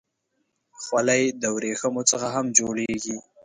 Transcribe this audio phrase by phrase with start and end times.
[0.81, 3.17] خولۍ د ورېښمو څخه هم جوړېږي.